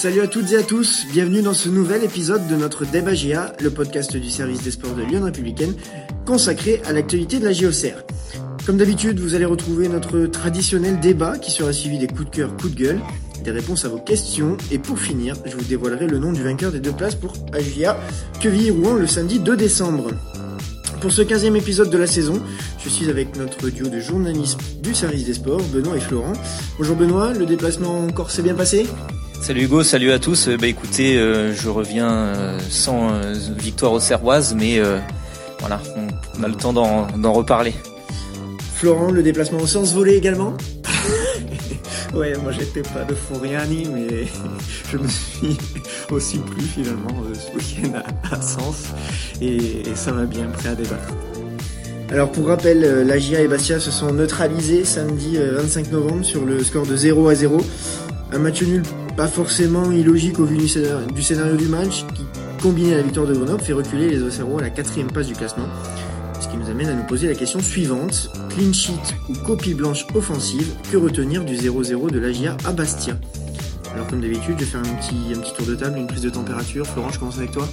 [0.00, 3.52] Salut à toutes et à tous, bienvenue dans ce nouvel épisode de notre Débat GA,
[3.60, 5.74] le podcast du service des sports de Lyon Républicaine,
[6.24, 8.02] consacré à l'actualité de la JOCR.
[8.64, 12.56] Comme d'habitude, vous allez retrouver notre traditionnel débat qui sera suivi des coups de cœur,
[12.56, 13.00] coups de gueule,
[13.44, 16.72] des réponses à vos questions, et pour finir, je vous dévoilerai le nom du vainqueur
[16.72, 18.00] des deux places pour AJA
[18.40, 20.12] Quevilly-Rouen le samedi 2 décembre.
[21.02, 22.40] Pour ce 15e épisode de la saison,
[22.82, 26.32] je suis avec notre duo de journalistes du service des sports, Benoît et Florent.
[26.78, 28.86] Bonjour Benoît, le déplacement encore s'est bien passé?
[29.40, 30.50] Salut Hugo, salut à tous.
[30.50, 34.80] Bah écoutez, euh, je reviens euh, sans euh, victoire aux Serroises, mais
[35.58, 37.72] voilà, on, a le temps d'en reparler.
[38.74, 40.54] Florent, le déplacement au sens volé également?
[42.12, 44.26] Ouais, moi j'étais pas de Foriani, mais
[44.90, 45.56] je me suis
[46.10, 48.86] aussi plu finalement ce week-end à, Sens
[49.40, 51.14] et, ça m'a bien prêt à débattre.
[52.10, 56.64] Alors pour rappel, la GIA et Bastia se sont neutralisés samedi 25 novembre sur le
[56.64, 57.60] score de 0 à 0.
[58.32, 58.82] Un match nul
[59.16, 62.22] pas forcément illogique au vu du scénario du match qui,
[62.62, 65.34] combiné à la victoire de Grenoble, fait reculer les Océros à la quatrième place du
[65.34, 65.66] classement.
[66.40, 68.30] Ce qui nous amène à nous poser la question suivante.
[68.50, 73.18] Clean sheet ou copie blanche offensive, que retenir du 0-0 de l'AGIA à Bastia?
[73.92, 76.22] Alors comme d'habitude, je vais faire un petit, un petit tour de table, une prise
[76.22, 76.86] de température.
[76.86, 77.68] Florent, je commence avec toi.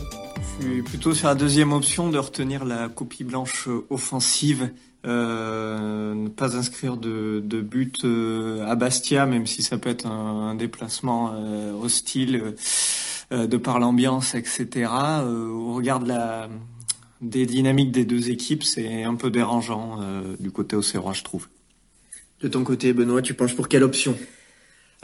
[0.59, 4.72] Je suis plutôt sur la deuxième option de retenir la copie blanche offensive
[5.08, 10.05] euh, ne pas inscrire de, de but euh, à Bastia, même si ça peut être
[10.05, 12.55] un, déplacement euh, hostile
[13.31, 14.89] de par l'ambiance, etc.
[15.25, 16.50] au regard la,
[17.22, 20.00] des dynamiques des deux équipes, c'est un peu dérangeant
[20.39, 21.47] du côté océrois, je trouve.
[22.41, 24.17] De ton côté, Benoît, tu penches pour quelle option?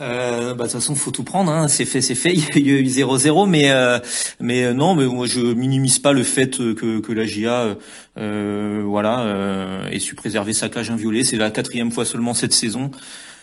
[0.01, 1.67] Euh, bah de toute façon faut tout prendre hein.
[1.67, 2.33] c'est fait c'est fait.
[2.55, 3.99] Il y a eu 0-0 mais euh,
[4.39, 7.77] mais euh, non mais moi je minimise pas le fait que que la GIA
[8.17, 11.23] euh, voilà euh, ait su préserver sa cage inviolée.
[11.23, 12.89] C'est la quatrième fois seulement cette saison.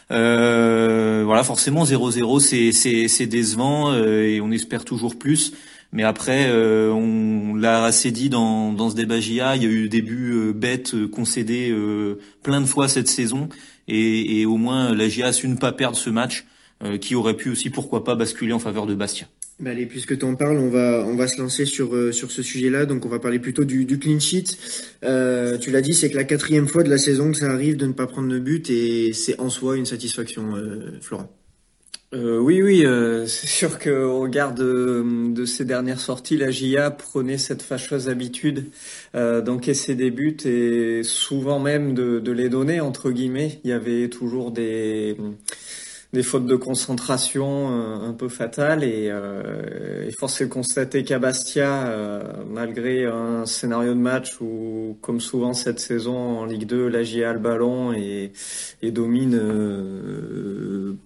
[0.09, 5.53] Voilà forcément 0-0 c'est c'est c'est décevant et on espère toujours plus
[5.93, 9.89] mais après on l'a assez dit dans dans ce débat GIA il y a eu
[9.89, 11.75] des buts bêtes concédés
[12.43, 13.49] plein de fois cette saison
[13.89, 16.47] et, au moins la GIA a su ne pas perdre ce match
[16.83, 19.27] euh, qui aurait pu aussi pourquoi pas basculer en faveur de Bastia.
[19.61, 22.31] Bah allez, puisque tu en parles, on va on va se lancer sur euh, sur
[22.31, 22.87] ce sujet-là.
[22.87, 24.56] Donc on va parler plutôt du, du clean sheet.
[25.05, 27.77] Euh, tu l'as dit, c'est que la quatrième fois de la saison que ça arrive
[27.77, 31.31] de ne pas prendre de but et c'est en soi une satisfaction, euh, Florent.
[32.12, 36.91] Euh, oui, oui, euh, c'est sûr qu'au regard de, de, ces dernières sorties, la GIA
[36.91, 38.69] prenait cette fâcheuse habitude
[39.15, 43.60] euh, d'encaisser des buts et souvent même de, les donner, entre guillemets.
[43.62, 45.15] Il y avait toujours des
[46.25, 49.12] fautes de concentration euh, un peu fatales et,
[50.09, 51.94] et force est de constater qu'à Bastia,
[52.49, 57.31] malgré un scénario de match où, comme souvent cette saison en Ligue 2, la GIA
[57.31, 58.32] a le ballon et,
[58.82, 59.38] domine,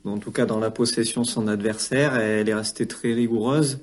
[0.05, 3.81] en tout cas dans la possession, son adversaire, elle est restée très rigoureuse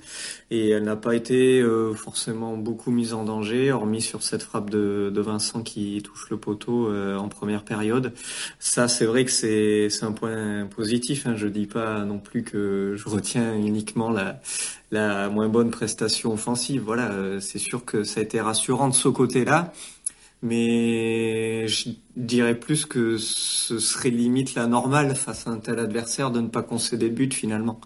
[0.50, 4.70] et elle n'a pas été euh, forcément beaucoup mise en danger, hormis sur cette frappe
[4.70, 8.14] de, de Vincent qui touche le poteau euh, en première période.
[8.60, 11.26] Ça, c'est vrai que c'est un point positif.
[11.26, 11.36] Hein.
[11.36, 14.42] Je dis pas non plus que je retiens uniquement la,
[14.92, 16.82] la moins bonne prestation offensive.
[16.86, 19.74] Voilà, euh, c'est sûr que ça a été rassurant de ce côté-là.
[20.44, 26.32] Mais je dirais plus que ce serait limite la normale face à un tel adversaire
[26.32, 27.80] de ne pas concéder de but finalement.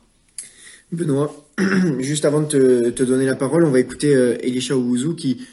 [0.92, 1.34] Benoît,
[2.00, 5.46] juste avant de te, donner la parole, on va écouter euh, Elisha Owuzu qui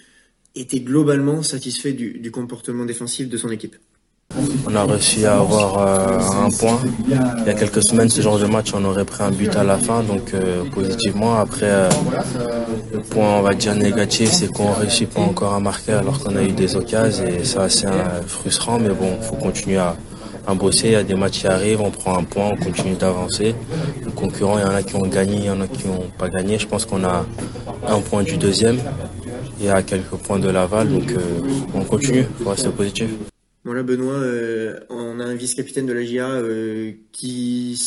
[0.55, 3.77] était globalement satisfait du, comportement défensif de son équipe.
[4.67, 6.79] On a réussi à avoir euh, un point.
[7.09, 9.65] Il y a quelques semaines, ce genre de match, on aurait pris un but à
[9.65, 11.39] la fin, donc euh, positivement.
[11.39, 11.89] Après,
[12.93, 16.37] le point, on va dire négatif, c'est qu'on réussit pas encore à marquer alors qu'on
[16.37, 17.89] a eu des occasions et ça, c'est
[18.27, 19.97] frustrant, mais bon, faut continuer à,
[20.47, 20.89] à bosser.
[20.89, 23.55] Il y a des matchs qui arrivent, on prend un point, on continue d'avancer.
[24.05, 26.09] Les concurrents, il y en a qui ont gagné, il y en a qui n'ont
[26.19, 26.59] pas gagné.
[26.59, 27.25] Je pense qu'on a
[27.89, 28.79] un point du deuxième
[29.61, 30.89] et à quelques points de Laval.
[30.89, 31.19] Donc euh,
[31.75, 33.09] on continue, il faut rester positif.
[33.65, 37.81] Voilà Benoît, euh, on a un vice-capitaine de la GIA euh, qui,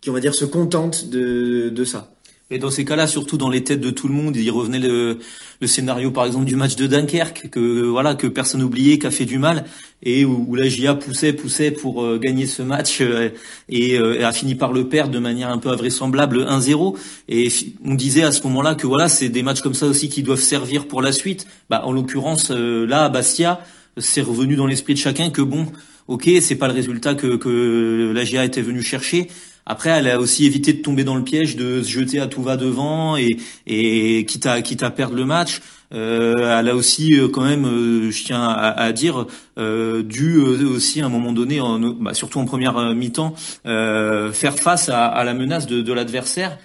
[0.00, 2.14] qui, on va dire, se contente de, de ça.
[2.50, 5.18] Et dans ces cas-là, surtout dans les têtes de tout le monde, il revenait le,
[5.60, 9.10] le scénario, par exemple, du match de Dunkerque, que voilà que personne n'oubliait, qui a
[9.10, 9.66] fait du mal,
[10.02, 13.28] et où, la GIA poussait, poussait pour euh, gagner ce match, euh,
[13.68, 16.96] et, euh, a fini par le perdre de manière un peu invraisemblable 1-0.
[17.28, 17.48] Et
[17.84, 20.40] on disait à ce moment-là que voilà, c'est des matchs comme ça aussi qui doivent
[20.40, 21.46] servir pour la suite.
[21.68, 23.60] Bah, en l'occurrence, là, à Bastia,
[23.98, 25.66] c'est revenu dans l'esprit de chacun que bon,
[26.06, 29.28] ok, c'est pas le résultat que, que la GIA était venu chercher,
[29.70, 32.42] après, elle a aussi évité de tomber dans le piège de se jeter à tout
[32.42, 33.36] va devant et,
[33.66, 35.60] et quitte à quitte à perdre le match.
[35.92, 37.64] Euh, elle a aussi quand même,
[38.10, 39.26] je tiens à, dire,
[39.58, 41.60] dû aussi à un moment donné,
[42.00, 43.34] bah, surtout en première mi-temps,
[43.64, 46.58] faire face à, la menace de, de l'adversaire.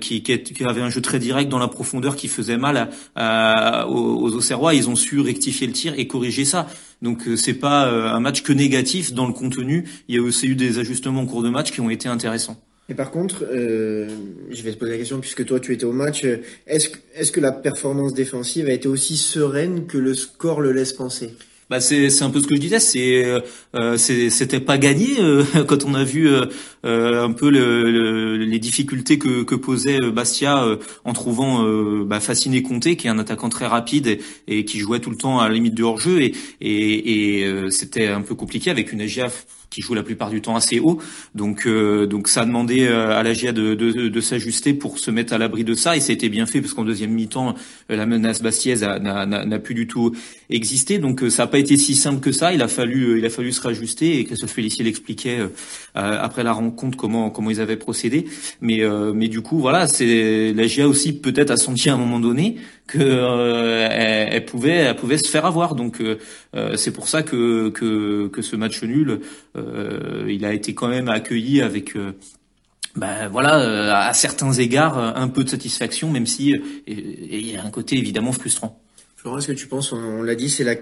[0.00, 4.22] Qui, qui, avait un jeu très direct dans la profondeur qui faisait mal à, aux,
[4.22, 4.72] aux Auxerrois.
[4.74, 6.66] Ils ont su rectifier le tir et corriger ça.
[7.02, 9.84] Donc c'est pas un match que négatif dans le contenu.
[10.08, 12.56] Il y a aussi eu des ajustements en cours de match qui ont été intéressants.
[12.88, 14.08] Et par contre, euh,
[14.50, 16.24] je vais te poser la question puisque toi tu étais au match.
[16.66, 20.92] Est-ce est-ce que la performance défensive a été aussi sereine que le score le laisse
[20.92, 21.34] penser?
[21.68, 23.24] Bah c'est un peu ce que je disais c'est
[23.74, 26.46] euh, c'était pas gagné euh, quand on a vu euh,
[26.84, 30.64] euh, un peu le, les difficultés que, que posait Bastia
[31.04, 31.64] en trouvant
[32.04, 35.40] bah, Fasciné Conté qui est un attaquant très rapide et, qui jouait tout le temps
[35.40, 39.00] à la limite du hors jeu et et, et c'était un peu compliqué avec une
[39.00, 40.98] AGF qui joue la plupart du temps assez haut.
[41.34, 44.98] Donc, euh, donc ça a demandé euh, à la GIA de, de, de s'ajuster pour
[44.98, 45.96] se mettre à l'abri de ça.
[45.96, 47.54] Et ça a été bien fait parce qu'en deuxième mi-temps,
[47.90, 50.14] euh, la menace bastiaise n'a plus du tout
[50.50, 50.98] existé.
[50.98, 52.52] Donc ça n'a pas été si simple que ça.
[52.54, 54.18] Il a fallu, il a fallu se rajuster.
[54.18, 55.38] Et Christophe Félicie l'expliquait
[55.94, 58.26] après la rencontre comment comment ils avaient procédé.
[58.60, 58.82] Mais
[59.14, 62.56] mais du coup, voilà, c'est la GIA aussi peut-être a senti à un moment donné
[62.86, 62.98] que
[63.90, 65.74] elle, pouvait elle pouvait se faire avoir.
[65.74, 66.02] Donc
[66.76, 69.20] c'est pour ça que, que que ce match nul
[69.56, 72.12] euh, il a été quand même accueilli avec euh,
[72.94, 76.54] ben voilà, euh, à certains égards, un peu de satisfaction, même si
[76.86, 78.80] il y a un côté évidemment frustrant.
[79.16, 80.76] Florent, est-ce que tu penses, on, l'a dit, c'est la,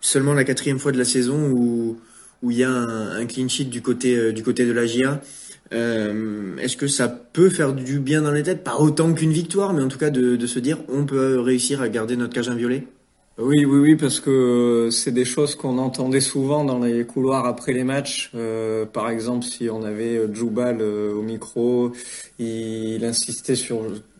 [0.00, 1.98] seulement la quatrième fois de la saison où
[2.40, 5.20] où il y a un, clean sheet du côté du côté de la GIA.
[5.70, 8.64] Est-ce que ça peut faire du bien dans les têtes?
[8.64, 11.88] Pas autant qu'une victoire, mais en tout cas de, se dire on peut réussir à
[11.88, 12.86] garder notre cage inviolée
[13.40, 17.72] oui, oui, oui, parce que c'est des choses qu'on entendait souvent dans les couloirs après
[17.72, 18.32] les matchs.
[18.34, 21.92] Euh, par exemple, si on avait euh, Djoubal euh, au micro,
[22.40, 23.54] il, insistait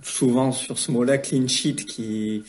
[0.02, 2.44] souvent sur ce mot-là, clean sheet, qui,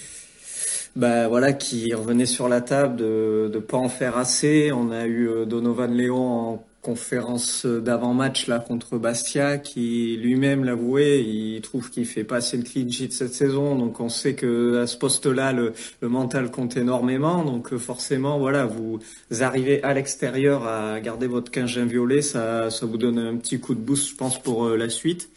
[0.96, 4.72] bah voilà, qui revenait sur la table de ne pas en faire assez.
[4.72, 11.60] On a eu Donovan Léon en conférence d'avant-match là contre Bastia qui lui-même l'avouait, il
[11.62, 14.88] trouve qu'il fait pas assez de clean sheet cette saison, donc on sait que à
[14.88, 19.00] ce poste-là le, mental compte énormément, donc forcément voilà vous
[19.42, 23.76] arrivez à l'extérieur à garder votre 15 violet, ça ça vous donne un petit coup
[23.76, 25.30] de boost je pense pour euh, la suite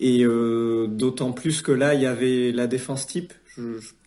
[0.00, 3.32] et euh, d'autant plus que là il y avait la défense type.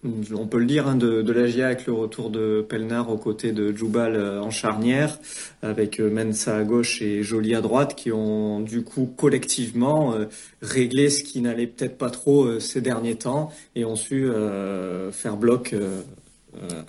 [0.04, 3.52] On peut le dire, hein, de, de la avec le retour de Pelnar aux côtés
[3.52, 5.20] de Djoubal euh, en charnière,
[5.62, 10.26] avec euh, Mensa à gauche et Jolie à droite, qui ont du coup collectivement euh,
[10.62, 14.30] réglé ce qui n'allait peut-être pas trop ces derniers temps et ont su
[15.12, 15.76] faire bloc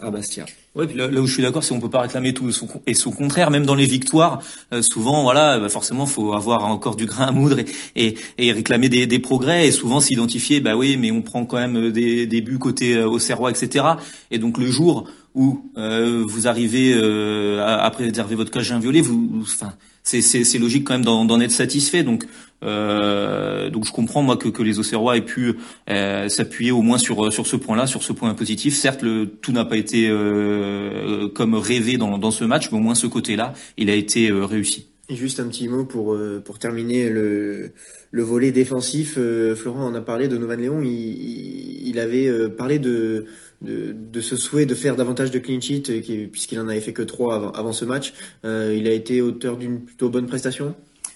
[0.00, 0.44] à Bastia.
[0.75, 2.50] Ouais, puis là, où je suis d'accord, c'est qu'on peut pas réclamer tout
[2.87, 4.41] et son contraire, même dans les victoires,
[4.73, 7.59] euh, souvent, voilà, bah forcément, faut avoir encore du grain à moudre
[7.94, 11.59] et, et, réclamer des, des, progrès et souvent s'identifier, bah oui, mais on prend quand
[11.59, 13.85] même euh, des, des buts côté euh, au Serrois, etc.
[14.31, 19.41] Et donc le jour où euh, vous arrivez euh, à, préserver votre cage inviolé, vous,
[19.43, 22.03] enfin, c'est logique quand même d'en être satisfait.
[22.03, 22.25] Donc
[22.63, 25.57] euh, donc je comprends moi que, les Auxerrois aient pu
[25.91, 28.75] euh, s'appuyer au moins sur ce point-là, sur ce point positif.
[28.75, 32.81] Certes, le, tout n'a pas été euh, comme rêvé dans, dans ce match, mais au
[32.81, 34.92] moins ce côté-là, il a été euh, réussi.
[35.14, 37.73] Juste un petit mot pour pour terminer le
[38.11, 39.19] le volet défensif.
[39.56, 40.82] Florent en a parlé de Novan Léon.
[40.82, 43.26] Il, il avait parlé de
[43.62, 45.82] de, de, ce souhait de faire davantage de clean sheet,
[46.31, 48.12] puisqu'il en avait fait que trois avant, avant ce match.
[48.44, 50.75] Euh, il a été auteur d'une plutôt bonne prestation?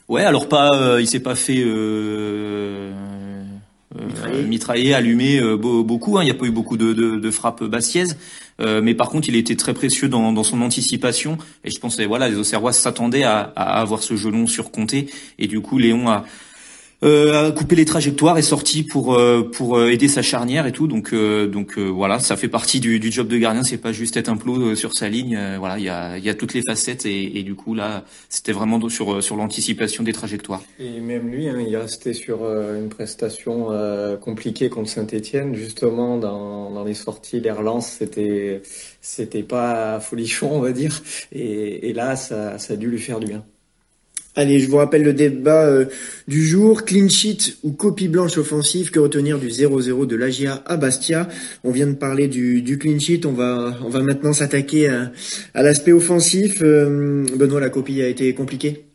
[0.09, 2.93] Ouais, alors pas, euh, il s'est pas fait euh,
[3.97, 4.95] euh mitrailler.
[4.95, 6.17] allumé euh, beaucoup.
[6.17, 6.23] Hein.
[6.23, 7.65] Il n'y a pas eu beaucoup de, de, de frappes
[8.59, 11.39] bastiaises, mais par contre, il était très précieux dans, dans son anticipation.
[11.65, 15.09] Et je pense, que voilà, les Auxerrois s'attendaient à, à, avoir ce gelon sur Comté,
[15.39, 16.25] et du coup, Léon a
[17.03, 20.73] euh, a coupé les trajectoires, est sorti pour euh, pour euh, aider sa charnière et
[20.73, 20.87] tout.
[20.87, 23.63] Donc euh, donc voilà, ça fait partie du, du job de gardien.
[23.63, 25.39] C'est pas juste être un plot sur sa ligne.
[25.59, 28.05] voilà, il y a il y a toutes les facettes et, et du coup là,
[28.29, 30.63] c'était vraiment sur sur l'anticipation des trajectoires.
[30.79, 33.69] Et même lui, hein, il est resté sur une prestation
[34.21, 35.55] compliquée contre Saint-Étienne.
[35.55, 38.63] Justement, dans dans les sorties, les relances, c'était
[39.01, 41.03] c'était pas folichon, on va dire.
[41.33, 43.45] Et, et là, ça ça a dû lui faire du bien.
[44.39, 45.87] Allez, je vous rappelle le débat euh,
[46.29, 46.85] du jour.
[46.85, 51.27] Clean sheet ou copie blanche offensive, que retenir du 0-0 de l'Agia à Bastia?
[51.65, 55.63] On vient de parler du, du clean sheet, on va, on va maintenant s'attaquer à,
[55.63, 56.59] l'aspect offensif.
[56.61, 58.86] Euh, Benoît, la copie a été compliquée?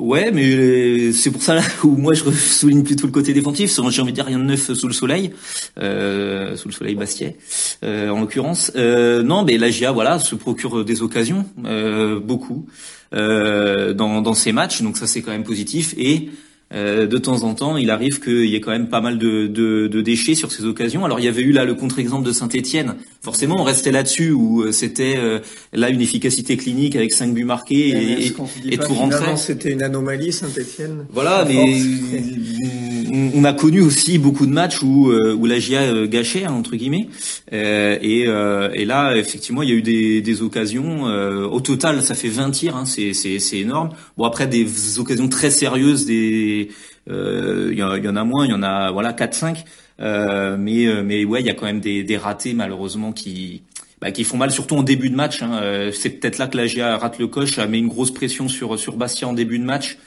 [0.00, 3.78] Ouais, mais c'est pour ça où moi je souligne plutôt le côté défensif.
[3.90, 5.30] J'ai envie de dire rien de neuf sous le soleil,
[5.78, 7.36] euh, sous le soleil bastiais,
[7.84, 8.72] euh, en l'occurrence.
[8.76, 12.66] Euh, non, mais l'AGIA, voilà, se procure des occasions, euh, beaucoup,
[13.12, 14.80] euh, dans, dans ces matchs.
[14.80, 15.94] Donc ça c'est quand même positif.
[15.98, 16.30] Et
[16.72, 19.48] euh, de temps en temps, il arrive qu'il y ait quand même pas mal de,
[19.48, 21.04] de, de, déchets sur ces occasions.
[21.04, 22.94] Alors il y avait eu là le contre-exemple de Saint-Etienne.
[23.22, 25.40] Forcément, on restait là-dessus où euh, c'était euh,
[25.72, 29.36] là une efficacité clinique avec cinq buts marqués et, et, tout rentrait.
[29.36, 31.06] C'était une anomalie Saint-Etienne.
[31.10, 31.56] Voilà, mais
[33.12, 37.08] on a connu aussi beaucoup de matchs où où la GIA gâchait hein, entre guillemets.
[37.52, 41.04] et, et là, effectivement, il y a eu des, des occasions.
[41.04, 43.90] au total, ça fait 20 tirs, hein, c'est énorme.
[44.16, 46.68] Bon après des occasions très sérieuses des
[47.08, 49.64] euh, il y, en a moins, il y en a voilà 4-5.
[50.00, 53.62] Euh, mais euh, mais ouais, il y a quand même des, des ratés malheureusement qui
[54.00, 55.42] bah, qui font mal, surtout en début de match.
[55.42, 55.90] Hein.
[55.92, 58.96] C'est peut-être là que la GIA rate le coche, mis une grosse pression sur sur
[58.96, 59.98] Bastia en début de match,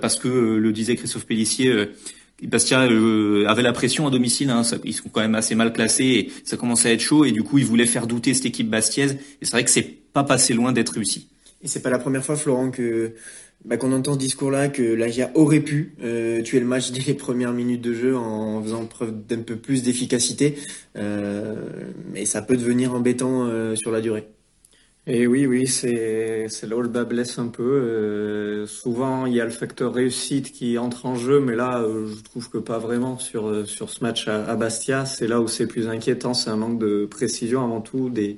[0.00, 1.88] parce que le disait Christophe Pellissier.
[2.42, 6.32] Bastia avait la pression à domicile, hein, ils sont quand même assez mal classés et
[6.44, 9.16] ça commençait à être chaud et du coup ils voulaient faire douter cette équipe bastiaise
[9.40, 11.28] et c'est vrai que c'est pas passé loin d'être réussi.
[11.62, 13.14] Et c'est pas la première fois Florent que
[13.64, 17.14] bah, qu'on entend ce discours-là que l'AGIA aurait pu euh, tuer le match dès les
[17.14, 20.56] premières minutes de jeu en faisant preuve d'un peu plus d'efficacité,
[20.96, 21.54] euh,
[22.12, 24.28] mais ça peut devenir embêtant euh, sur la durée.
[25.08, 28.66] Et oui, oui, c'est là où le bas blesse un peu.
[28.66, 32.50] souvent, il y a le facteur réussite qui entre en jeu, mais là, je trouve
[32.50, 35.06] que pas vraiment sur sur ce match à, à Bastia.
[35.06, 38.36] C'est là où c'est plus inquiétant, c'est un manque de précision avant tout, des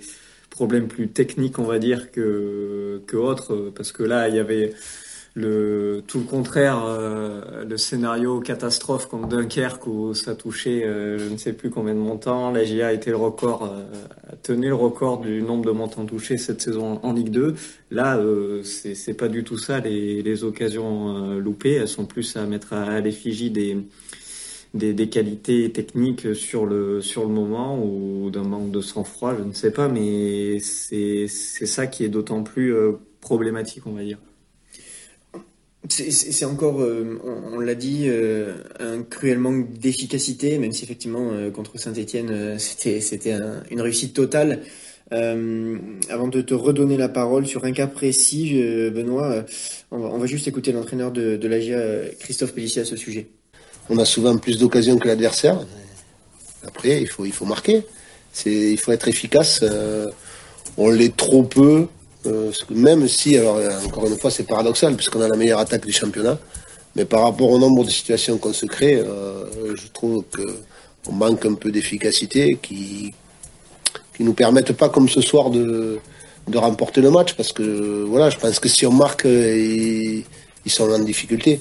[0.50, 4.74] problèmes plus techniques, on va dire, que que autres, parce que là, il y avait
[5.38, 11.32] le tout le contraire, euh, le scénario catastrophe comme Dunkerque où ça touchait euh, je
[11.32, 12.50] ne sais plus combien de montants.
[12.50, 13.84] La GIA a été le record, euh,
[14.42, 17.54] tenait le record du nombre de montants touchés cette saison en, Ligue 2.
[17.90, 19.80] Là, euh, c'est pas du tout ça.
[19.80, 27.00] Les, occasions loupées, elles sont plus à mettre à, l'effigie des, qualités techniques sur le
[27.26, 32.04] moment ou d'un manque de sang-froid, je ne sais pas, mais c'est c'est ça qui
[32.04, 32.74] est d'autant plus
[33.20, 34.18] problématique, on va dire.
[35.88, 41.50] C'est encore, euh, on, l'a dit, euh, un cruel manque d'efficacité, même si effectivement euh,
[41.50, 43.00] contre Saint-Etienne c'était
[43.70, 44.60] une réussite totale.
[45.10, 48.60] avant de te redonner la parole sur un cas précis,
[48.92, 49.44] Benoît,
[49.90, 53.28] on va, juste écouter l'entraîneur de, de l'AGA, Christophe Pellissier, à ce sujet.
[53.88, 55.64] On a souvent plus d'occasions que l'adversaire.
[56.66, 57.82] Après, il faut marquer.
[58.44, 59.64] Il faut être efficace.
[60.76, 61.86] on l'est trop peu.
[62.28, 65.86] Euh, même si, alors euh, encore une fois, c'est paradoxal, puisqu'on a la meilleure attaque
[65.86, 66.38] du championnat,
[66.96, 71.44] mais par rapport au nombre de situations qu'on se crée, euh, je trouve qu'on manque
[71.46, 73.14] un peu d'efficacité qui
[74.16, 76.00] qui nous permettent pas, comme ce soir, de,
[76.48, 80.24] de remporter le match, parce que voilà, je pense que si on marque, ils,
[80.66, 81.60] sont en difficulté.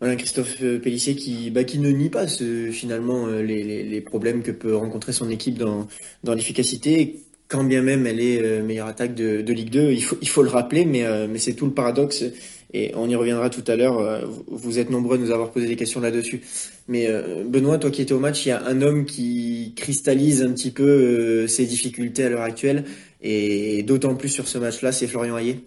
[0.00, 4.50] Voilà, Christophe Pellissier qui, bah, qui ne nie pas finalement les, les, les, problèmes que
[4.50, 5.88] peut rencontrer son équipe dans,
[6.24, 10.02] dans l'efficacité, quand bien même elle est euh, meilleure attaque de, de, Ligue 2, il
[10.02, 12.24] faut, il faut le rappeler, mais, euh, mais c'est tout le paradoxe,
[12.72, 15.66] et on y reviendra tout à l'heure, euh, vous êtes nombreux à nous avoir posé
[15.66, 16.42] des questions là-dessus.
[16.88, 17.08] Mais
[17.46, 20.70] Benoît, toi qui étais au match, il y a un homme qui cristallise un petit
[20.70, 22.84] peu ses difficultés à l'heure actuelle,
[23.22, 25.60] et d'autant plus sur ce match-là, c'est Florian Hayé.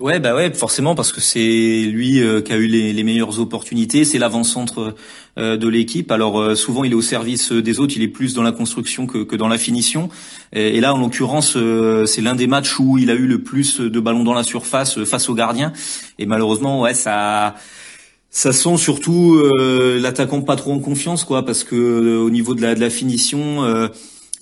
[0.00, 3.38] Ouais, bah ouais, forcément parce que c'est lui euh, qui a eu les, les meilleures
[3.38, 4.96] opportunités, c'est l'avant-centre
[5.38, 6.10] euh, de l'équipe.
[6.10, 9.06] Alors euh, souvent il est au service des autres, il est plus dans la construction
[9.06, 10.08] que, que dans la finition.
[10.52, 11.56] Et, là en l'occurrence
[12.06, 15.04] c'est l'un des matchs où il a eu le plus de ballons dans la surface
[15.04, 15.72] face au gardien.
[16.18, 17.54] Et malheureusement ouais ça
[18.30, 19.40] ça sent surtout
[20.00, 23.90] l'attaquant pas trop en confiance quoi, parce que au niveau de la, de la finition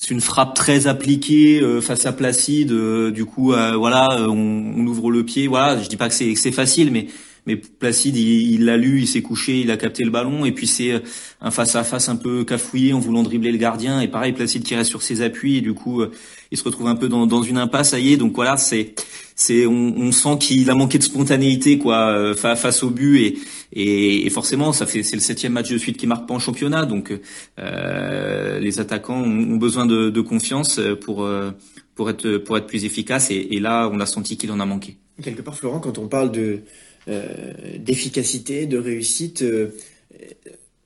[0.02, 2.72] c'est une frappe très appliquée euh, face à Placide.
[2.72, 5.46] Euh, du coup, euh, voilà, on, on, ouvre le pied.
[5.46, 7.06] Voilà, je dis pas que c'est facile, mais
[7.46, 10.68] mais Placide, il l'a lu, il s'est couché, il a capté le ballon, et puis
[10.68, 11.02] c'est
[11.40, 14.62] un face à face un peu cafouillé en voulant dribbler le gardien, et pareil, Placide
[14.62, 16.04] qui reste sur ses appuis, et du coup,
[16.52, 17.90] il se retrouve un peu dans, dans une impasse.
[17.90, 18.94] Ça y est, donc voilà, c'est
[19.34, 23.38] c'est on, on sent qu'il a manqué de spontanéité quoi face au but et
[23.74, 26.84] et, forcément, ça fait c'est le septième match de suite qui marque pas en championnat,
[26.84, 27.10] donc
[27.58, 31.52] euh, les attaquants ont, besoin de, de, confiance pour euh,
[31.94, 33.30] pour être pour être plus efficaces.
[33.30, 34.98] Et, et là, on a senti qu'il en a manqué.
[35.22, 36.60] Quelque part, Florent, quand on parle de
[37.08, 39.68] euh, d'efficacité, de réussite, euh,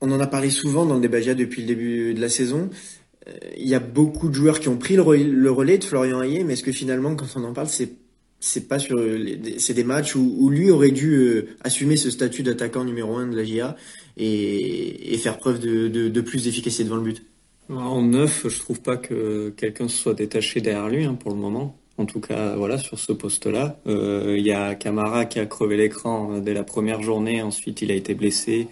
[0.01, 2.69] on en a parlé souvent dans le débat depuis le début de la saison.
[3.27, 5.01] Euh, il y a beaucoup de joueurs qui ont pris le
[5.51, 7.91] relais de Florian Hayé, mais est-ce que finalement, quand on en parle, c'est
[8.39, 8.99] c'est pas sur
[9.57, 13.35] c'est des matchs où, lui aurait dû euh, assumer ce statut d'attaquant numéro un de
[13.35, 13.75] la GIA
[14.17, 17.25] et, faire preuve de, de, de plus d'efficacité devant le but.
[17.69, 21.37] En neuf, je trouve pas que quelqu'un se soit détaché derrière lui hein, pour le
[21.37, 21.77] moment.
[21.97, 25.77] En tout cas, voilà, sur ce poste-là, euh, il y a Camara qui a crevé
[25.77, 27.41] l'écran dès la première journée.
[27.41, 28.67] Ensuite, il a été blessé.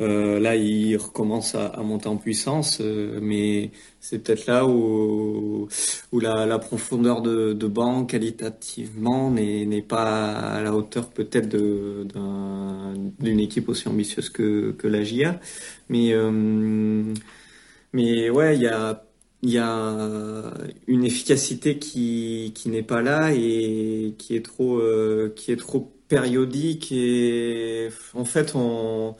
[0.00, 5.68] Euh, là, il recommence à, monter en puissance, euh, mais c'est peut-être là où,
[6.12, 13.88] la, profondeur de, de banc qualitativement n'est pas à la hauteur peut-être d'une équipe aussi
[13.88, 15.40] ambitieuse que, que la GIA.
[15.88, 17.14] Mais, euh,
[17.92, 20.52] mais ouais, il y a
[20.86, 24.80] une efficacité qui, n'est pas là et qui est trop
[25.34, 29.16] qui est trop périodique et en fait on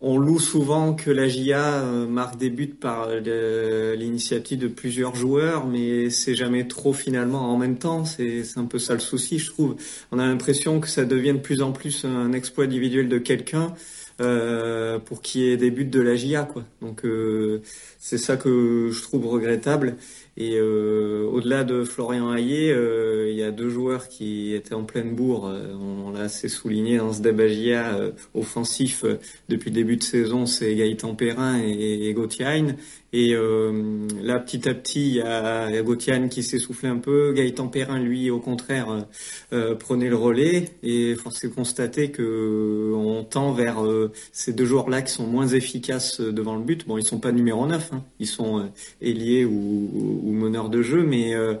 [0.00, 5.66] on loue souvent que la GIA euh, marque des buts par l'initiative de plusieurs joueurs,
[5.66, 8.04] mais c'est jamais trop finalement en même temps.
[8.04, 9.76] C'est un peu ça le souci, je trouve.
[10.12, 13.74] On a l'impression que ça devient de plus en plus un exploit individuel de quelqu'un
[14.20, 16.64] euh, pour qu'il y ait des buts de la GIA, quoi.
[16.80, 17.62] Donc euh,
[17.98, 19.96] c'est ça que je trouve regrettable.
[20.38, 24.84] Et euh, au-delà de Florian Hayé, euh, il y a deux joueurs qui étaient en
[24.84, 25.46] pleine bourre.
[25.46, 27.98] Euh, on, l'a assez souligné dans ce débagia
[28.34, 29.04] offensif
[29.48, 32.64] depuis le début de saison, c'est Gaëtan Perrin et, et Gauthier
[33.12, 37.32] et euh, là, petit à petit, il y a Gauthier qui s'essoufflait un peu.
[37.32, 39.06] Gaëtan Perrin, lui, au contraire,
[39.52, 40.70] euh, prenait le relais.
[40.82, 45.26] Et force est de constater que on tend vers euh, ces deux joueurs-là qui sont
[45.26, 46.86] moins efficaces devant le but.
[46.86, 48.04] Bon, ils sont pas numéro 9, hein.
[48.18, 48.64] ils sont euh,
[49.00, 51.54] ailiers ou, ou, meneurs de jeu, mais, euh,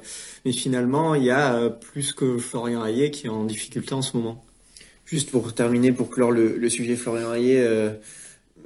[0.52, 4.44] finalement, il y a plus que Florian Hayé qui est en difficulté en ce moment.
[5.04, 7.64] Juste pour terminer, pour clore le, sujet Florian Hayé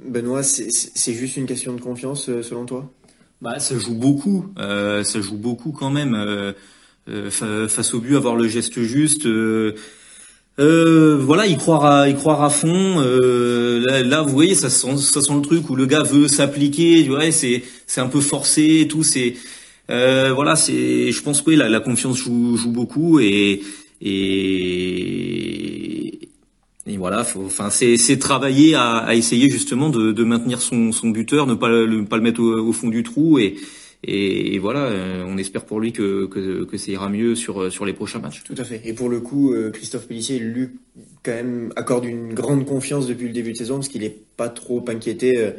[0.05, 2.89] Benoît, c'est juste une question de confiance euh, selon toi?
[3.41, 4.47] Bah, ça joue beaucoup.
[4.59, 6.13] Euh, ça joue beaucoup quand même.
[6.15, 6.53] Euh,
[7.09, 9.25] euh face au but, avoir le geste juste.
[9.25, 12.99] Euh, voilà, y croire à, y croire à fond.
[12.99, 17.09] Là, là, vous voyez, ça sent, ça sent le truc où le gars veut s'appliquer.
[17.09, 19.03] Ouais, c'est, c'est un peu forcé et tout.
[19.03, 19.35] C'est,
[19.87, 23.61] voilà, c'est, je pense que oui, la, la confiance joue, joue beaucoup et
[24.03, 25.90] et
[26.87, 31.09] et voilà, faut, enfin, c'est, travailler à, à, essayer justement de, de maintenir son, son,
[31.09, 33.55] buteur, ne pas le, pas le mettre au, fond du trou et,
[34.03, 37.85] et, voilà, euh, on espère pour lui que, que, que, ça ira mieux sur, sur
[37.85, 38.43] les prochains matchs.
[38.43, 38.81] Tout à fait.
[38.83, 40.69] Et pour le coup, euh, Christophe Pellissier lui
[41.23, 44.49] quand même accorde une grande confiance depuis le début de saison parce qu'il est pas
[44.49, 45.51] trop inquiété euh,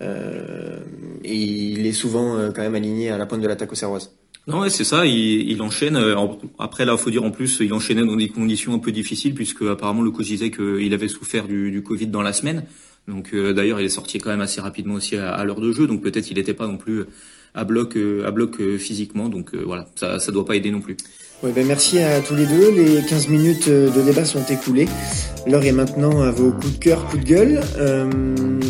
[0.00, 0.78] euh
[1.22, 4.14] et il est souvent quand même aligné à la pointe de l'attaque au Serroise.
[4.46, 5.06] Non, ouais, c'est ça.
[5.06, 5.96] Il, enchaîne.
[5.96, 6.16] Euh,
[6.58, 9.62] après, là, faut dire en plus, il enchaînait dans des conditions un peu difficiles puisque
[9.62, 12.64] apparemment le coach disait qu'il avait souffert du, Covid dans la semaine.
[13.06, 15.86] Donc, euh, d'ailleurs, il est sorti quand même assez rapidement aussi à, l'heure de jeu.
[15.86, 17.04] Donc, peut-être il n'était pas non plus
[17.54, 19.28] à bloc, euh, à bloc physiquement.
[19.28, 20.96] Donc, voilà, ça, ça doit pas aider non plus.
[21.42, 22.70] Ouais, ben merci à tous les deux.
[22.70, 24.86] Les 15 minutes de débat sont écoulées.
[25.46, 27.60] L'heure est maintenant à vos coups de cœur, coups de gueule.
[27.78, 28.10] Euh,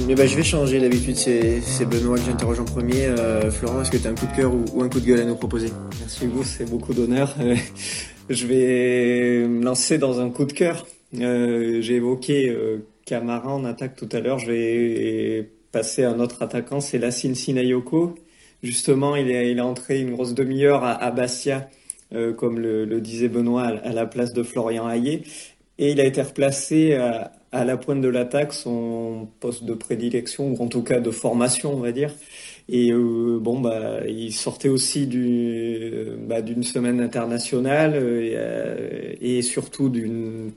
[0.06, 0.78] mais ben, je vais changer.
[0.78, 3.06] D'habitude, c'est, Benoît que j'interroge en premier.
[3.06, 5.18] Euh, Florent, est-ce que tu as un coup de cœur ou, un coup de gueule
[5.18, 5.72] à nous proposer?
[5.98, 7.34] Merci Hugo, c'est beaucoup d'honneur.
[8.30, 10.86] je vais me lancer dans un coup de cœur.
[11.18, 14.38] Euh, j'ai évoqué euh, Camara en attaque tout à l'heure.
[14.38, 18.14] Je vais passer à un autre attaquant, c'est Lassine Sinayoko.
[18.62, 21.68] Justement, il est, il est entré une grosse demi-heure à, à Bastia
[22.12, 25.22] euh, comme le, le, disait Benoît, à la place de Florian Hayé.
[25.78, 30.52] Et il a été replacé à, à la pointe de l'attaque, son poste de prédilection,
[30.52, 32.12] ou en tout cas de formation, on va dire.
[32.68, 39.88] Et euh, bon, bah, il sortait aussi du, bah, d'une semaine internationale euh, et surtout
[39.88, 40.52] d'une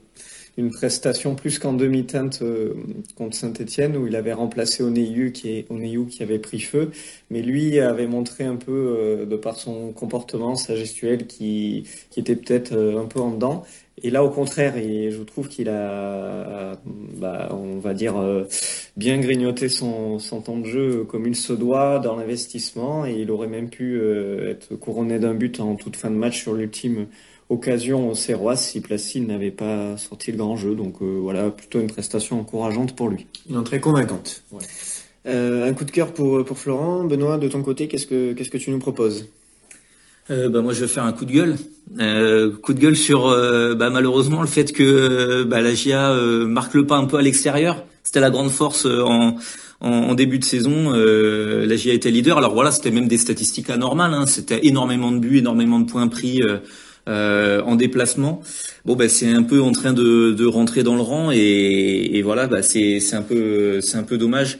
[0.56, 2.74] une prestation plus qu'en demi-teinte euh,
[3.16, 6.90] contre Saint-Etienne où il avait remplacé Oneyu qui, Oneyu qui avait pris feu.
[7.30, 12.20] Mais lui avait montré un peu, euh, de par son comportement, sa gestuelle, qui, qui
[12.20, 13.64] était peut-être euh, un peu en dedans.
[14.02, 16.72] Et là, au contraire, et je trouve qu'il a,
[17.16, 18.16] bah, on va dire,
[18.96, 23.06] bien grignoté son, son temps de jeu comme il se doit dans l'investissement.
[23.06, 24.02] Et il aurait même pu
[24.48, 27.06] être couronné d'un but en toute fin de match sur l'ultime
[27.48, 30.74] occasion au Serrois si Placide n'avait pas sorti le grand jeu.
[30.74, 33.26] Donc euh, voilà, plutôt une prestation encourageante pour lui.
[33.48, 34.42] Une entrée convaincante.
[34.52, 34.62] Ouais.
[35.26, 37.04] Euh, un coup de cœur pour, pour Florent.
[37.04, 39.26] Benoît, de ton côté, qu'est-ce que, qu'est-ce que tu nous proposes?
[40.30, 41.56] Euh, bah moi je vais faire un coup de gueule,
[42.00, 46.14] euh, coup de gueule sur euh, bah, malheureusement le fait que bah, la GIA
[46.46, 47.84] marque le pas un peu à l'extérieur.
[48.02, 49.36] C'était la grande force en,
[49.80, 50.90] en, en, début de saison.
[50.92, 52.38] la GIA était leader.
[52.38, 54.14] Alors voilà, c'était même des statistiques anormales.
[54.14, 54.26] Hein.
[54.26, 56.58] C'était énormément de buts, énormément de points pris euh,
[57.06, 58.42] en déplacement.
[58.84, 62.22] Bon, bah, c'est un peu en train de, de rentrer dans le rang et, et
[62.22, 64.58] voilà, bah, c'est c'est un peu c'est un peu dommage.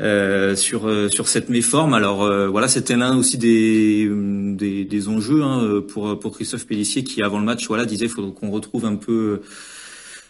[0.00, 1.94] Euh, sur euh, sur cette méforme.
[1.94, 7.04] Alors euh, voilà, c'était l'un aussi des des, des enjeux hein, pour pour Christophe Pellissier
[7.04, 9.42] qui avant le match voilà disait faut qu'on retrouve un peu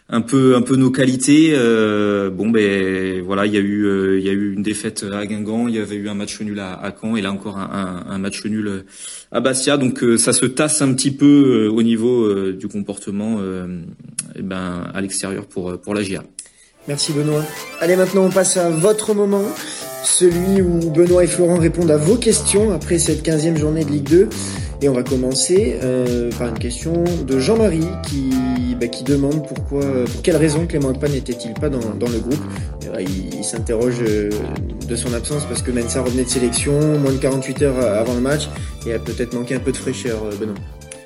[0.09, 1.53] un peu un peu nos qualités.
[1.55, 5.05] Euh, bon ben voilà, il y a eu euh, il y a eu une défaite
[5.11, 7.57] à Guingamp, il y avait eu un match nul à, à Caen et là encore
[7.59, 8.85] un, un, match nul
[9.33, 9.77] à Bastia.
[9.77, 13.39] Donc euh, ça se tasse un petit peu euh, au niveau du comportement
[14.37, 16.03] eh ben à l'extérieur pour pour la.
[16.87, 17.43] Merci Benoît.
[17.81, 19.45] Allez maintenant on passe à votre moment,
[20.05, 24.09] celui où Benoît et Florent répondent à vos questions après cette 15e journée de Ligue
[24.09, 24.29] 2.
[24.83, 28.31] Et on va commencer euh, par une question de Jean-Marie qui,
[28.81, 32.43] bah, qui demande pourquoi, pour quelle raison Clément Pan n'était-il pas dans, dans, le groupe.
[33.01, 34.31] il, s'interroge euh,
[34.89, 38.21] de son absence parce que Mensa revenait de sélection moins de 48 heures avant le
[38.21, 38.49] match
[38.87, 40.55] et a peut-être manqué un peu de fraîcheur, euh, Benoît.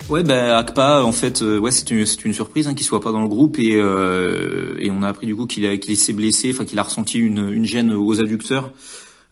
[0.08, 3.12] Ouais, ben Akpa, en fait, euh, ouais, c'est une, une surprise hein, qu'il soit pas
[3.12, 6.50] dans le groupe et euh, et on a appris du coup qu'il qu'il s'est blessé,
[6.52, 8.72] enfin qu'il a ressenti une, une gêne aux adducteurs.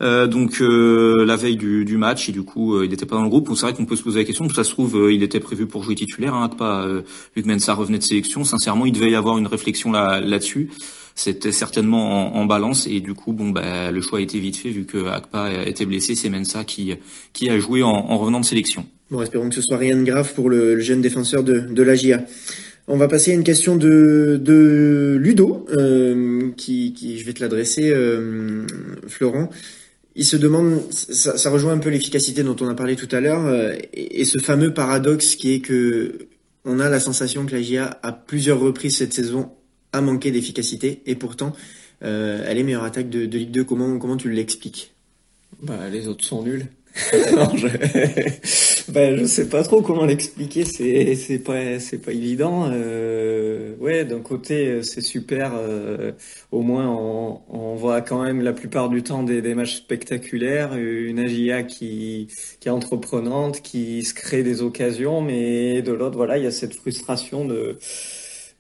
[0.03, 3.17] Euh, donc euh, la veille du, du, match et du coup euh, il n'était pas
[3.17, 3.49] dans le groupe.
[3.55, 4.49] c'est vrai qu'on peut se poser la question.
[4.51, 6.35] Ça se trouve il était prévu pour jouer titulaire.
[6.35, 6.87] Hein, Akpa,
[7.35, 8.45] vu que Mensa revenait de sélection.
[8.45, 10.71] Sincèrement, il devait y avoir une réflexion là là-dessus.
[11.15, 14.57] C'était certainement en, en, balance et du coup bon bah le choix a été vite
[14.57, 16.15] fait vu que Akpa était blessé.
[16.15, 16.93] C'est Mensa qui
[17.33, 18.87] qui a joué en, en revenant de sélection.
[19.11, 21.83] Bon, espérons que ce soit rien de grave pour le, le jeune défenseur de, de
[21.83, 22.23] la GIA.
[22.89, 27.41] On va passer à une question de, de Ludo, euh, qui, qui, je vais te
[27.41, 28.65] l'adresser, euh,
[29.09, 29.51] Florent.
[30.19, 33.45] Il se demande, ça, rejoint un peu l'efficacité dont on a parlé tout à l'heure,
[33.45, 36.29] euh, et, et, ce fameux paradoxe qui est que
[36.65, 39.53] on a la sensation que la GIA, à plusieurs reprises cette saison,
[39.93, 41.53] a manqué d'efficacité, et pourtant,
[42.03, 43.65] euh, elle est meilleure attaque de, de Ligue 2.
[43.65, 44.95] Comment, comment tu l'expliques?
[45.63, 46.67] Bah, Les autres sont nuls.
[47.57, 47.69] je...
[48.93, 50.65] ben, je sais pas trop comment l'expliquer.
[50.65, 52.69] C'est c'est pas c'est pas évident.
[52.73, 55.53] Euh, ouais, d'un côté c'est super.
[55.55, 56.13] Euh,
[56.51, 60.75] au moins on, voit quand même la plupart du temps des, des matchs spectaculaires.
[60.77, 62.29] Une AGIA qui
[62.61, 66.51] qui est entreprenante, qui se crée des occasions, mais de l'autre voilà il y a
[66.51, 67.79] cette frustration de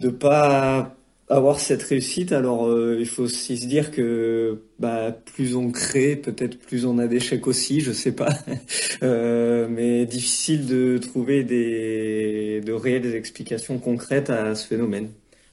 [0.00, 0.94] de pas
[1.28, 6.14] avoir cette réussite, alors euh, il faut aussi se dire que bah, plus on crée,
[6.14, 8.28] peut-être plus on a d'échecs aussi, je sais pas.
[9.02, 15.08] euh, mais difficile de trouver des de réelles explications concrètes à ce phénomène.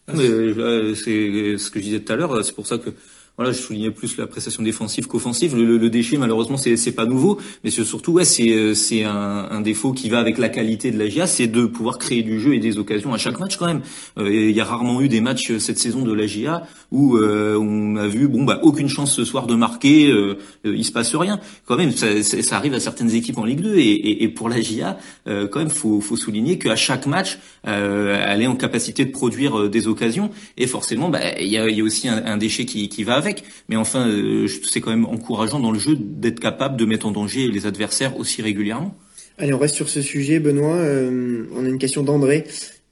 [0.09, 2.91] Euh, c'est ce que je disais tout à l'heure, c'est pour ça que
[3.36, 5.56] voilà, je soulignais plus la prestation défensive qu'offensive.
[5.56, 9.06] Le, le, déchet, malheureusement, c'est c'est pas nouveau, mais c'est surtout ouais, c'est euh, c'est
[9.06, 12.22] un, un, défaut qui va avec la qualité de la GIA, c'est de pouvoir créer
[12.22, 13.82] du jeu et des occasions à chaque match quand même.
[14.19, 17.17] Euh, il y a rarement eu des matchs euh, cette saison de la GIA où
[17.17, 20.91] euh, on a vu bon bah aucune chance ce soir de marquer, euh, il se
[20.91, 21.39] passe rien.
[21.65, 24.48] Quand même, ça, ça, arrive à certaines équipes en Ligue 2 et, et, et pour
[24.48, 29.12] la GIA, quand même, faut faut souligner qu'à chaque match, elle est en capacité de
[29.12, 32.65] produire des occasions et forcément, bah il y a, y a aussi un, un déchet
[32.65, 33.43] qui qui va avec.
[33.69, 37.12] Mais enfin, euh, c'est quand même encourageant dans le jeu d'être capable de mettre en
[37.12, 38.95] danger les adversaires aussi régulièrement.
[39.38, 40.75] Allez, on reste sur ce sujet, Benoît.
[40.75, 42.45] Euh, on a une question d'André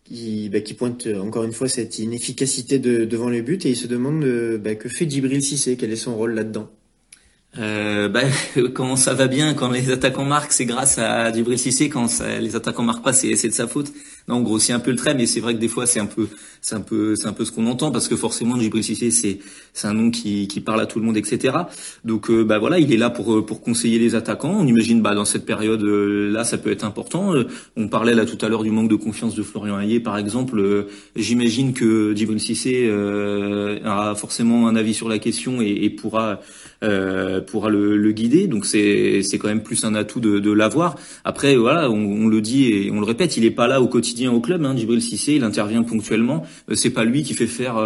[0.06, 3.76] qui, bah, qui, pointe encore une fois cette inefficacité de, devant les buts et il
[3.76, 6.70] se demande euh, bah, que fait Djibril Cissé, quel est son rôle là-dedans?
[7.58, 8.22] Euh, bah,
[8.74, 11.90] comment ça va bien quand les attaquants marquent, c'est grâce à Djibril Cissé.
[11.90, 13.92] Quand ça, les attaquants marquent pas, c'est de sa faute.
[14.28, 16.06] Non, on grossit un peu le trait, mais c'est vrai que des fois c'est un
[16.06, 16.28] peu,
[16.62, 19.40] c'est un peu, c'est un peu ce qu'on entend parce que forcément Djibril Cissé c'est
[19.74, 21.58] c'est un nom qui, qui parle à tout le monde, etc.
[22.06, 24.56] Donc euh, bah voilà, il est là pour euh, pour conseiller les attaquants.
[24.60, 27.34] On imagine bah dans cette période euh, là, ça peut être important.
[27.76, 30.88] on parlait là tout à l'heure du manque de confiance de Florian Hayé, par exemple.
[31.16, 36.42] J'imagine que Djibril Cissé aura forcément un avis sur la question et, pourra
[37.48, 38.48] pourra le, guider.
[38.48, 40.96] Donc c'est c'est quand même plus un atout de, l'avoir.
[41.24, 43.88] Après voilà, on, on, le dit et on le répète, il est pas là au
[43.88, 44.66] quotidien au club.
[44.66, 46.44] Hein, Djibril Cissé, il intervient ponctuellement.
[46.74, 47.78] c'est pas lui qui fait faire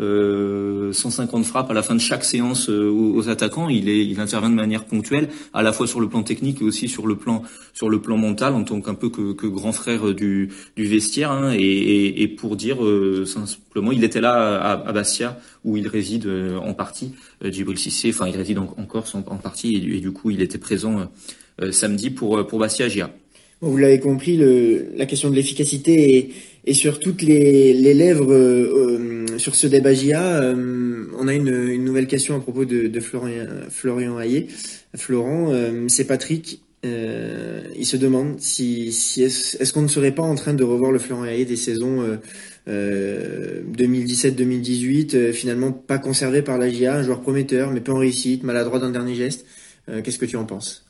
[0.00, 3.68] euh, 150 frappes à la fin de chaque séance euh, aux, attaquants.
[3.68, 6.64] Il, est, il intervient de manière ponctuelle, à la fois sur le plan technique et
[6.64, 9.72] aussi sur le plan sur le plan mental, en tant qu'un peu que, que, grand
[9.72, 11.30] frère du, du vestiaire.
[11.30, 15.76] Hein, et, et, et, pour dire euh, simplement, il était là à, à Bastia où
[15.76, 17.12] il réside euh, en partie.
[17.42, 21.10] Djibril Cissé, enfin il réside en, Corse en, partie et, du coup il était présent
[21.72, 23.10] samedi pour pour Bastia Gia.
[23.64, 24.38] Vous l'avez compris,
[24.94, 26.34] la question de l'efficacité
[26.66, 30.42] est, sur toutes les, lèvres euh, sur ce débat GIA.
[30.42, 34.18] Euh, on a une, nouvelle question à propos de, de Florian, Florian.
[34.94, 36.60] Florent, euh, c'est Patrick.
[36.82, 40.98] il se demande si, est-ce est qu'on ne serait pas en train de revoir le
[40.98, 42.18] Florian Hayé des saisons
[42.68, 48.78] 2017-2018, finalement pas conservé par la GIA, un joueur prometteur mais peu en réussite, maladroit
[48.78, 49.46] d'un dernier geste.
[49.86, 50.84] Qu'est-ce que tu en penses?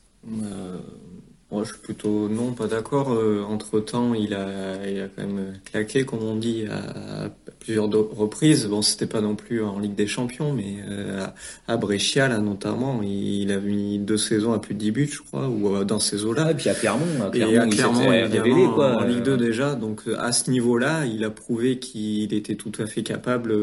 [1.55, 3.13] Moi, je suis plutôt non, pas d'accord.
[3.13, 7.29] Euh, entre temps, il a, il a quand même claqué, comme on dit, à,
[7.61, 8.65] plusieurs reprises.
[8.67, 11.25] Bon, c'était pas non plus en Ligue des Champions, mais euh,
[11.69, 15.21] à, Brescia, là, notamment, il, a mis deux saisons à plus de 10 buts, je
[15.21, 16.51] crois, ou euh, dans ces eaux-là.
[16.51, 18.97] et puis à Clermont, à Clermont, il, révélé, quoi.
[18.97, 22.85] En Ligue 2 déjà, donc à ce niveau-là, il a prouvé qu'il était tout à
[22.85, 23.55] fait capable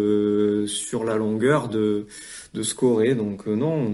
[0.66, 2.06] sur la longueur de
[2.54, 3.14] de scorer.
[3.14, 3.86] Donc non,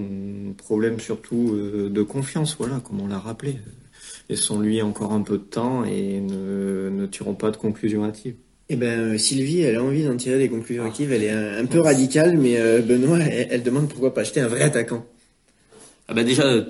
[0.56, 3.58] problème surtout de confiance, voilà, comme on l'a rappelé
[4.28, 8.34] laissons-lui encore un peu de temps et ne, ne tirons pas de conclusion hâtive.
[8.68, 11.10] Eh ben Sylvie, elle a envie d'en tirer des conclusions actives.
[11.12, 15.06] Elle est un, peu radicale, mais Benoît, elle, demande pourquoi pas acheter un vrai attaquant.
[16.06, 16.66] Ah bah déjà,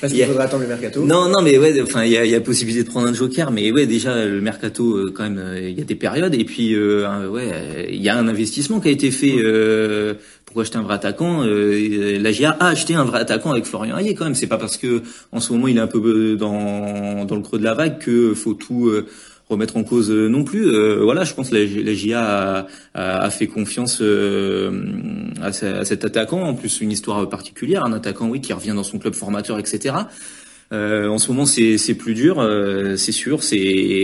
[0.00, 1.04] parce qu'il faudra attendre le mercato.
[1.04, 3.50] Non, non, mais ouais, enfin, il y a, y a possibilité de prendre un joker,
[3.50, 6.44] mais ouais, déjà le mercato, euh, quand même, euh, il y a des périodes, et
[6.44, 10.14] puis euh, ouais, il y a un investissement qui a été fait euh,
[10.46, 11.42] pour acheter un vrai attaquant.
[11.44, 14.34] la GIA a acheté un vrai attaquant avec Florian Hayé, quand même.
[14.34, 17.58] C'est pas parce que en ce moment il est un peu dans dans le creux
[17.58, 18.92] de la vague que faut tout
[19.52, 20.66] remettre en cause euh, non plus.
[20.66, 24.70] Euh, voilà, je pense que la, a, fait confiance euh,
[25.40, 26.42] à, cet attaquant.
[26.42, 29.94] En plus, une histoire particulière, un attaquant oui qui revient dans son club formateur, etc.
[30.72, 32.42] Euh, en ce moment, c'est plus dur,
[32.96, 33.40] c'est sûr.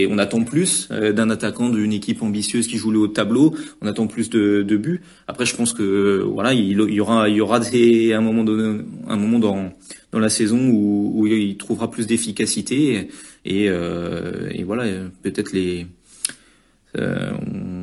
[0.09, 3.55] On attend plus d'un attaquant d'une équipe ambitieuse qui joue le haut de tableau.
[3.81, 5.01] On attend plus de, buts.
[5.27, 9.17] Après, je pense que voilà, il, y aura il y aura un moment donné, un
[9.17, 9.73] moment dans
[10.11, 13.09] dans la saison où, où il trouvera plus d'efficacité.
[13.45, 14.85] Et, euh, et voilà,
[15.23, 15.87] peut-être les
[16.97, 17.31] euh,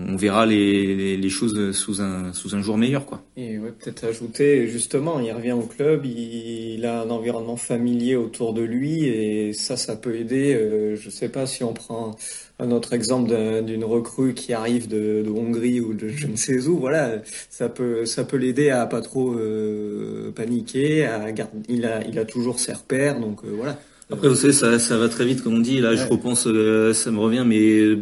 [0.09, 3.23] on verra les, les, choses sous un sous un jour meilleur quoi.
[3.37, 8.53] Et ouais, peut-être ajouter justement, il revient au club, il, a un environnement familier autour
[8.53, 10.55] de lui et ça ça peut aider.
[10.55, 12.17] Euh, je sais pas si on prend
[12.59, 16.67] un autre exemple d'une recrue qui arrive de, de, Hongrie ou de je ne sais
[16.67, 21.85] où, voilà, ça peut ça peut l'aider à pas trop euh, paniquer, à garder, il
[21.85, 23.79] a il a toujours ses repères donc euh, voilà.
[24.09, 25.81] Après, vous savez, ça, ça va très vite, comme on dit.
[25.81, 27.97] Là, je repense, euh, ça me revient, mais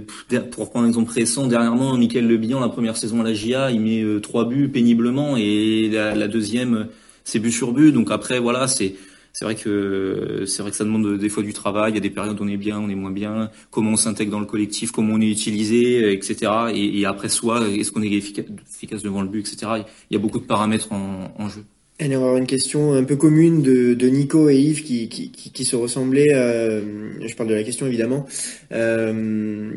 [0.50, 3.70] pour prendre un exemple récent, dernièrement, Michael Le Bihan, la première saison à la GIA,
[3.70, 6.88] il met euh, trois buts péniblement, et la, la deuxième,
[7.24, 7.90] c'est but sur but.
[7.90, 8.96] Donc après, voilà, c'est
[9.32, 11.92] c'est vrai que c'est vrai que ça demande des fois du travail.
[11.92, 13.50] Il y a des périodes où on est bien, on est moins bien.
[13.70, 16.52] Comment on s'intègre dans le collectif, comment on est utilisé, etc.
[16.72, 19.72] Et, et après, soit est-ce qu'on est efficace, efficace, devant le but, etc.
[20.10, 21.64] Il y a beaucoup de paramètres en, en jeu.
[21.98, 25.76] Elle y aura une question un peu commune de, Nico et Yves qui, qui, se
[25.76, 26.80] ressemblaient, euh,
[27.24, 28.26] je parle de la question évidemment,
[28.72, 29.70] euh,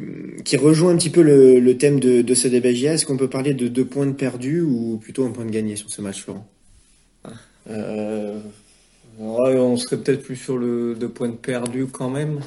[0.44, 3.54] qui rejoint un petit peu le, thème de, de ce débat Est-ce qu'on peut parler
[3.54, 6.48] de deux points de perdus ou plutôt un point de gagné sur ce match, Florent?
[7.70, 8.40] Euh,
[9.20, 12.40] On serait peut-être plus sur le deux points de perdus quand même.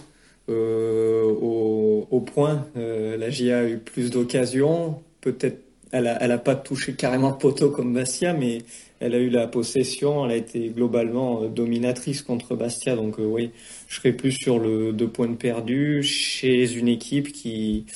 [0.48, 6.92] Au, point, la GIA a eu plus d'occasions, peut-être elle a, elle a pas touché
[6.92, 8.62] carrément le poteau comme Bastia, mais
[9.00, 12.96] elle a eu la possession, elle a été globalement euh, dominatrice contre Bastia.
[12.96, 13.50] Donc euh, oui,
[13.88, 17.86] je serais plus sur le deux points de perdu chez une équipe qui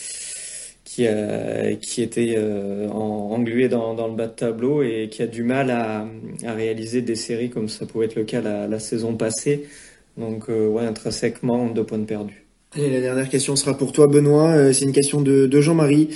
[0.84, 1.02] qui,
[2.02, 6.06] était euh, engluée dans, le bas de tableau et qui a du mal à,
[6.46, 9.66] réaliser des séries comme ça pouvait être le cas la, la saison passée.
[10.16, 12.44] Donc ouais, intrinsèquement, deux points de perdu.
[12.76, 14.72] Et la dernière question sera pour toi, Benoît.
[14.72, 16.10] C'est une question de Jean-Marie.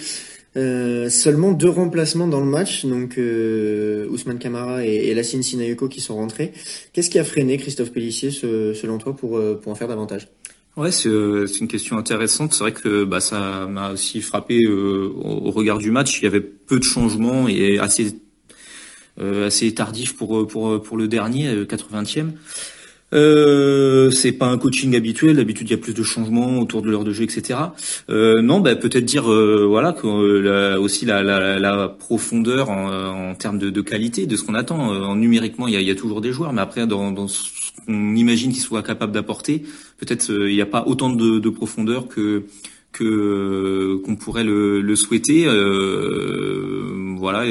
[0.56, 5.88] Euh, seulement deux remplacements dans le match, donc euh, Ousmane Kamara et, et Lassine Sinayuko
[5.88, 6.52] qui sont rentrés.
[6.92, 10.28] Qu'est-ce qui a freiné Christophe Pellissier, selon toi, pour, euh, pour en faire davantage?
[10.76, 12.54] Ouais, c'est une question intéressante.
[12.54, 16.20] C'est vrai que bah, ça m'a aussi frappé au, regard du match.
[16.20, 18.14] Il y avait peu de changements et assez
[19.20, 22.30] assez tardif pour pour pour le dernier, 80e.
[23.14, 25.37] Euh, c'est pas un coaching habituel.
[25.37, 27.59] D'habitude, il y a plus de changements autour de l'heure de jeu, etc.
[28.11, 33.31] Euh, non, bah, peut-être dire euh, voilà que euh, aussi la, la, la, profondeur en,
[33.31, 34.79] en termes de, de, qualité de ce qu'on attend.
[34.79, 37.42] En numériquement, il y a, y a, toujours des joueurs, mais après dans, dans ce
[37.87, 39.62] qu'on imagine qu'ils soient capables d'apporter,
[39.99, 42.44] peut-être il n'y a pas autant de, de profondeur que
[42.92, 45.47] que qu'on pourrait le, le souhaiter.
[47.16, 47.44] voilà.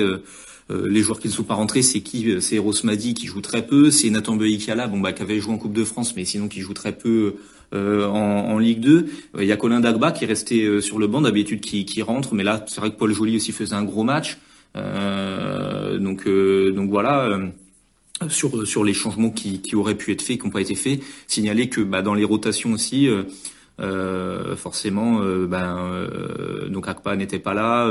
[0.70, 3.42] Euh, les joueurs qui ne sont pas rentrés, c'est qui euh, C'est Rosmadi qui joue
[3.42, 6.26] très peu, c'est Nathan Beikala, bon bah qui avait joué en Coupe de France, mais
[6.26, 7.36] sinon qui joue très peu
[7.74, 9.08] euh, en, en, Ligue 2.
[9.40, 12.34] Il y a Colin Dagba qui est resté sur le banc d'habitude qui, qui rentre,
[12.34, 14.38] mais là c'est vrai que Paul Joly aussi faisait un gros match.
[14.76, 17.40] donc donc voilà
[18.30, 21.02] sur sur les changements qui, qui auraient pu être faits, qui n'ont pas été faits,
[21.28, 23.10] signaler que bah, dans les rotations aussi,
[23.80, 26.08] euh, forcément, euh, ben
[26.70, 27.90] donc Akpa n'était pas là.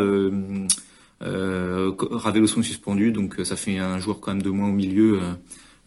[1.22, 4.72] Euh, Ravelo sont suspendus, donc euh, ça fait un joueur quand même de moins au
[4.72, 5.20] milieu.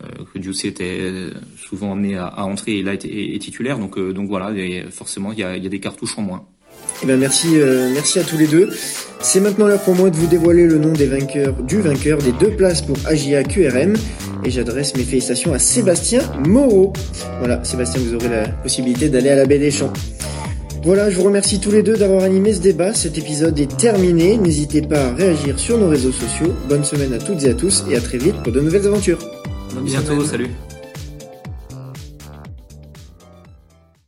[0.02, 1.12] Euh, que Dieu était
[1.58, 3.78] souvent amené à, entrer et là est, est, titulaire.
[3.78, 4.54] Donc, donc voilà,
[4.92, 6.46] forcément, il y a, des cartouches en moins.
[7.02, 8.70] Eh ben merci, euh, merci à tous les deux.
[9.22, 12.34] C'est maintenant l'heure pour moi de vous dévoiler le nom des vainqueurs, du vainqueur des
[12.34, 13.96] deux places pour AGA QRM.
[14.44, 16.94] Et j'adresse mes félicitations à Sébastien Moreau.
[17.40, 19.94] Voilà, Sébastien, vous aurez la possibilité d'aller à la baie des champs.
[20.82, 22.94] Voilà, je vous remercie tous les deux d'avoir animé ce débat.
[22.94, 24.38] Cet épisode est terminé.
[24.38, 26.54] N'hésitez pas à réagir sur nos réseaux sociaux.
[26.70, 29.20] Bonne semaine à toutes et à tous et à très vite pour de nouvelles aventures.
[29.78, 30.50] À bientôt, salut.